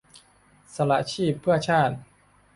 [0.75, 1.95] สละชีพเพื่อชาติ